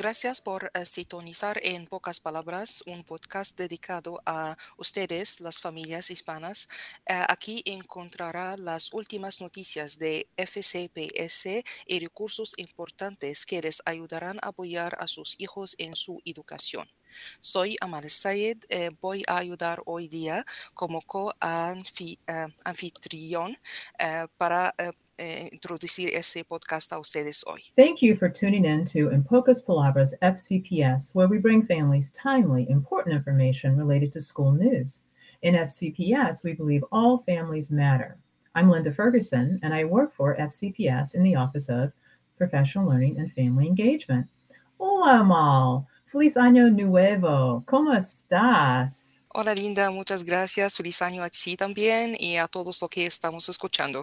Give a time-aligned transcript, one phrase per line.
[0.00, 6.70] Gracias por uh, sintonizar en pocas palabras un podcast dedicado a ustedes, las familias hispanas.
[7.00, 14.48] Uh, aquí encontrará las últimas noticias de FCPS y recursos importantes que les ayudarán a
[14.48, 16.88] apoyar a sus hijos en su educación.
[17.40, 23.56] Soy Amal Sayed, eh, voy a ayudar hoy día como co-anfitrión uh,
[24.36, 27.60] para eh, Eh, introducir ese podcast a ustedes hoy.
[27.76, 32.66] Thank you for tuning in to In Pocas Palabras FCPS, where we bring families timely,
[32.70, 35.02] important information related to school news.
[35.42, 38.16] In FCPS, we believe all families matter.
[38.54, 41.92] I'm Linda Ferguson, and I work for FCPS in the Office of
[42.38, 44.26] Professional Learning and Family Engagement.
[44.78, 45.86] Hola, Mal.
[46.10, 47.62] Feliz Año Nuevo.
[47.66, 49.26] ¿Cómo estás?
[49.34, 49.90] Hola, Linda.
[49.90, 50.74] Muchas gracias.
[50.74, 54.02] Feliz año a ti también y a todos los que estamos escuchando.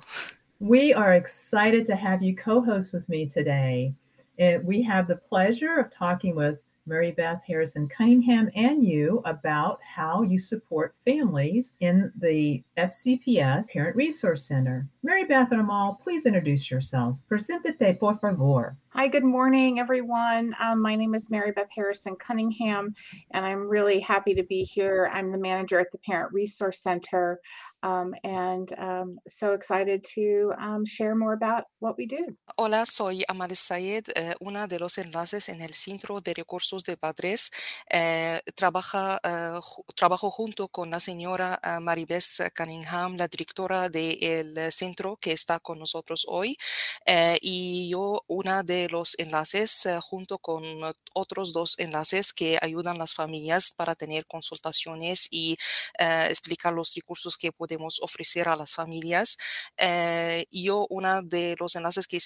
[0.60, 3.94] We are excited to have you co host with me today.
[4.40, 9.80] And we have the pleasure of talking with Mary Beth Harrison Cunningham and you about
[9.84, 14.88] how you support families in the FCPS Parent Resource Center.
[15.04, 17.24] Mary Beth and Amal, please introduce yourselves.
[17.30, 18.78] Preséntate, por favor.
[18.92, 20.56] Hi, good morning, everyone.
[20.60, 22.96] Um, my name is Mary Beth Harrison Cunningham,
[23.32, 25.12] and I'm really happy to be here.
[25.14, 27.40] I'm the manager at the Parent Resource Center,
[27.84, 32.36] and um, so excited to um, share more about what we do.
[32.58, 36.98] Hola, soy Amal Sayed, eh, una de los enlaces en el Centro de Recursos de
[36.98, 37.52] Padres.
[37.90, 44.72] Eh, trabaja, eh, ju- trabajo junto con la señora uh, Maribeth Cunningham, la directora del
[44.72, 46.58] centro que está con nosotros hoy,
[47.06, 50.64] eh, y yo una de los enlaces eh, junto con
[51.14, 55.58] otros dos enlaces que ayudan las familias para tener consultaciones y
[56.00, 59.38] eh, explicar los recursos que podemos ofrecer a las familias.
[59.78, 62.18] Eh, yo una de los enlaces que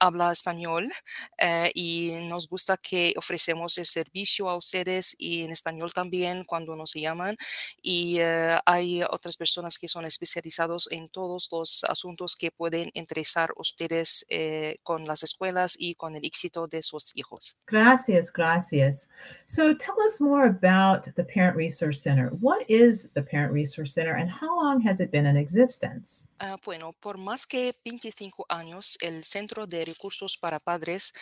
[0.00, 0.90] habla español
[1.38, 6.76] eh, y nos gusta que ofrecemos el servicio a ustedes y en español también cuando
[6.76, 7.36] nos llaman
[7.82, 13.50] y eh, hay otras personas que son especializados en todos los asuntos que pueden interesar
[13.50, 17.56] a ustedes eh, con las escuelas y con el éxito de sus hijos.
[17.66, 19.08] Gracias, gracias.
[19.46, 22.30] So tell us more about the Parent Resource Center.
[22.40, 26.28] What is the Parent Resource Center and how long has it been in existence?
[26.40, 31.12] Ah, bueno, por más que 25 años, el Centro de Recursos para Padres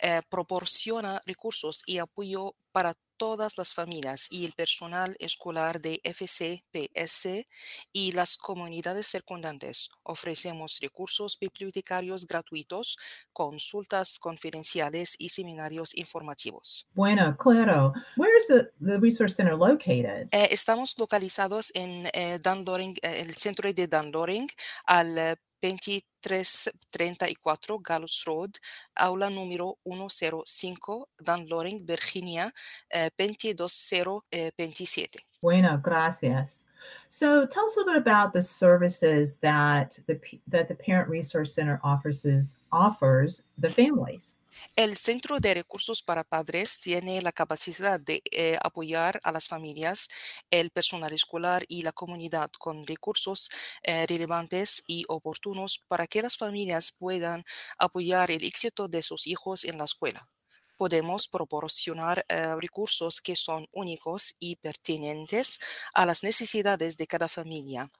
[0.00, 7.46] eh, proporciona recursos y apoyo para todas las familias y el personal escolar de FCPS
[7.92, 9.90] y las comunidades circundantes.
[10.02, 12.98] Ofrecemos recursos bibliotecarios gratuitos,
[13.32, 16.88] consultas confidenciales y seminarios informativos.
[16.94, 17.92] Bueno, claro.
[18.16, 20.28] Where is the, the Resource Center located?
[20.32, 24.48] Eh, estamos localizados en eh, Dunloring, eh, el centro de Dunloring,
[24.84, 28.58] al 2334 Gallus Road,
[28.94, 32.52] aula número 105, Dunloring, Virginia,
[32.90, 35.26] eh, 22027.
[35.40, 36.66] Bueno, gracias.
[37.08, 41.54] So tell us a little bit about the services that the that the Parent Resource
[41.54, 44.36] Center offers offers the families.
[44.74, 50.08] El Centro de Recursos para Padres tiene la capacidad de eh, apoyar a las familias,
[50.50, 53.50] el personal escolar y la comunidad con recursos
[53.82, 57.44] eh, relevantes y oportunos para que las familias puedan
[57.78, 60.28] apoyar el éxito de sus hijos en la escuela.
[60.76, 65.58] Podemos proporcionar eh, recursos que son únicos y pertinentes
[65.94, 67.90] a las necesidades de cada familia.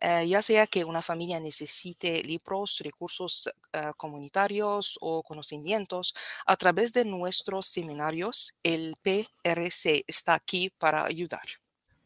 [0.00, 6.14] Eh, ya sea que una familia necesite libros, recursos eh, comunitarios o conocimientos
[6.46, 11.46] a través de nuestros seminarios, el PRC está aquí para ayudar.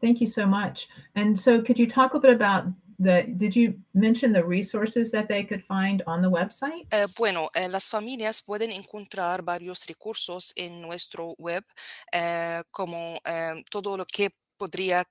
[0.00, 0.88] Thank you so much.
[1.14, 2.64] And so, could you talk a bit about
[2.98, 3.24] the?
[3.36, 6.86] Did you mention the resources that they could find on the website?
[6.90, 11.64] Eh, bueno, eh, las familias pueden encontrar varios recursos en nuestro web,
[12.12, 13.18] eh, como
[13.70, 15.04] todo lo que podría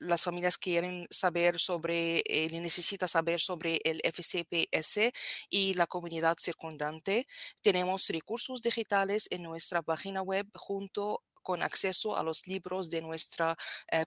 [0.00, 5.12] las familias quieren saber sobre, eh, necesita saber sobre el FCPS
[5.50, 7.26] y la comunidad circundante.
[7.60, 13.56] Tenemos recursos digitales en nuestra página web junto con acceso a los libros de nuestra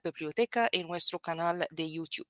[0.02, 2.28] biblioteca en nuestro canal de YouTube.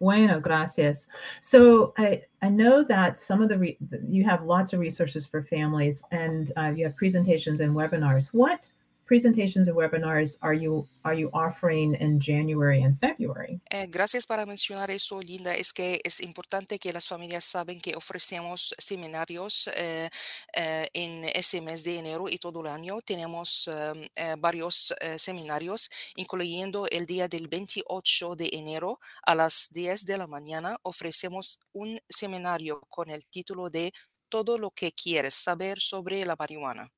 [0.00, 1.06] Bueno, gracias.
[1.40, 5.42] So I, I know that some of the, re- you have lots of resources for
[5.42, 8.28] families and uh, you have presentations and webinars.
[8.28, 8.70] What
[9.06, 13.60] presentations and webinars are you are you offering in January and February?
[13.70, 15.54] Eh, gracias para mencionar eso, Linda.
[15.54, 20.08] Es que es importante que las familias saben que ofrecemos seminarios eh,
[20.56, 23.00] eh, en ese mes de enero y todo el año.
[23.02, 30.18] Tenemos eh, varios seminarios, incluyendo el día del 28 de enero a las 10 de
[30.18, 30.78] la mañana.
[30.82, 33.92] Ofrecemos un seminario con el título de
[34.28, 36.90] Todo lo que quieres saber sobre la marihuana.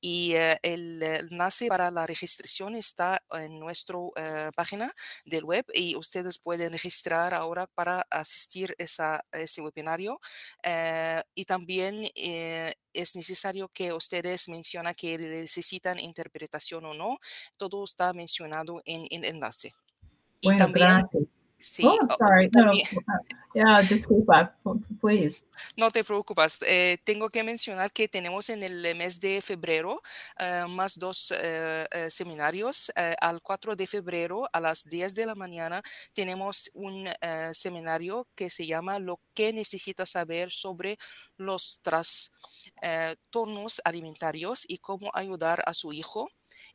[0.00, 4.92] Y eh, el enlace para la registración está en nuestra eh, página
[5.24, 10.20] del web y ustedes pueden registrar ahora para asistir a ese webinario.
[10.62, 17.18] Eh, y también es necesario que ustedes mencionen que necesitan interpretación o no.
[17.56, 19.74] Todo está mencionado en el enlace.
[20.42, 21.22] Bueno, y también, gracias.
[21.62, 22.50] Sí, oh, sorry.
[22.52, 22.72] No,
[23.54, 24.52] yeah, disculpa,
[25.00, 25.46] please.
[25.76, 26.58] No te preocupes.
[26.66, 30.02] Eh, tengo que mencionar que tenemos en el mes de febrero
[30.40, 32.90] uh, más dos uh, seminarios.
[33.20, 35.80] al 4 de febrero a las 10 de la mañana
[36.12, 37.08] tenemos un
[37.52, 40.98] seminario que se llama Lo que necesita saber sobre
[41.36, 46.30] los trastornos alimentarios y cómo ayudar a su hijo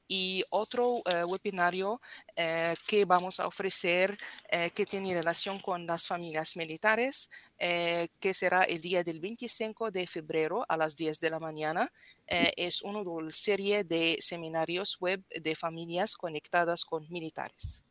[0.08, 4.18] y otro uh, webinario uh, que vamos a ofrecer
[4.54, 7.30] uh, que tiene relación con las familias militares,
[7.60, 11.92] que será el día del 25 de febrero a las 10 de la mañana.
[12.28, 13.02] es una
[13.32, 17.87] serie de seminarios web de familias conectadas con militares.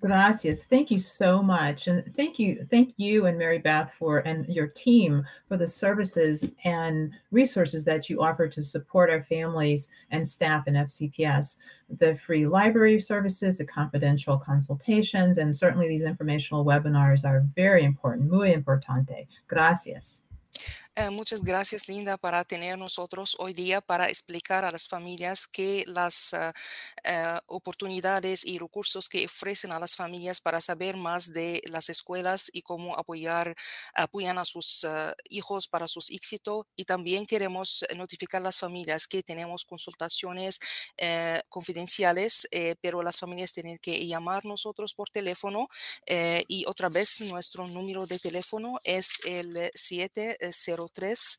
[0.00, 0.64] Gracias.
[0.64, 1.88] Thank you so much.
[1.88, 6.44] And thank you, thank you and Mary Beth for and your team for the services
[6.64, 11.56] and resources that you offer to support our families and staff in FCPS.
[11.98, 18.30] The free library services, the confidential consultations, and certainly these informational webinars are very important,
[18.30, 19.26] muy importante.
[19.48, 20.23] Gracias.
[20.96, 25.82] Eh, muchas gracias, Linda, para tener nosotros hoy día para explicar a las familias que
[25.88, 26.52] las uh,
[27.10, 32.48] uh, oportunidades y recursos que ofrecen a las familias para saber más de las escuelas
[32.52, 33.56] y cómo apoyar,
[33.92, 34.86] apoyan a sus
[35.30, 36.66] hijos para sus éxitos.
[36.76, 40.60] Y también queremos notificar a las familias que tenemos consultaciones
[41.48, 42.48] confidenciales,
[42.80, 45.68] pero las familias tienen que llamar nosotros por teléfono.
[46.48, 49.70] y otra vez, nuestro número de teléfono es el
[50.88, 51.38] 70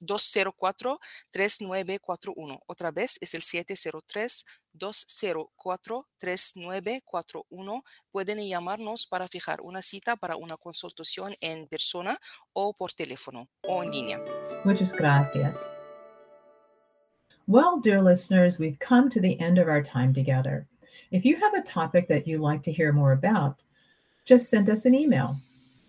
[0.00, 0.98] 204
[1.30, 2.54] 3941.
[2.54, 7.84] Eh, Otra vez es el 703 204 3941.
[8.10, 12.18] Pueden llamarnos para fijar una cita para una consultación en persona
[12.52, 14.20] o por teléfono o en línea.
[14.64, 15.74] Muchas gracias.
[17.46, 20.66] Well, dear listeners, we've come to the end of our time together.
[21.10, 23.62] If you have a topic that you'd like to hear more about,
[24.26, 25.40] just send us an email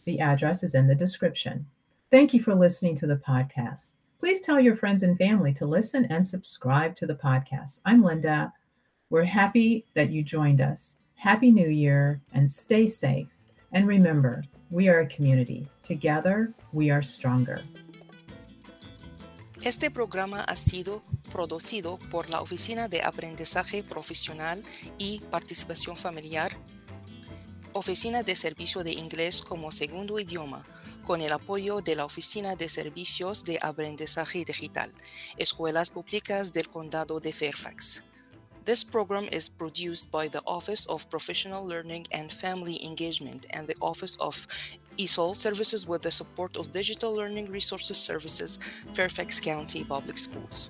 [0.09, 1.67] the address is in the description.
[2.09, 3.93] Thank you for listening to the podcast.
[4.19, 7.79] Please tell your friends and family to listen and subscribe to the podcast.
[7.85, 8.51] I'm Linda.
[9.11, 10.97] We're happy that you joined us.
[11.13, 13.27] Happy New Year and stay safe.
[13.71, 15.67] And remember, we are a community.
[15.83, 17.61] Together, we are stronger.
[19.61, 24.63] Este programa ha sido producido por la Oficina de Aprendizaje Profesional
[24.97, 26.49] y Participación Familiar
[27.79, 30.65] Oficina de Servicio de Inglés como Segundo Idioma,
[31.05, 34.91] con el apoyo de la Oficina de Servicios de Aprendizaje Digital,
[35.37, 38.03] Escuelas Públicas del Condado de Fairfax.
[38.65, 43.77] This program is produced by the Office of Professional Learning and Family Engagement and the
[43.79, 44.45] Office of
[44.97, 48.59] ESOL Services with the support of Digital Learning Resources Services,
[48.93, 50.69] Fairfax County Public Schools.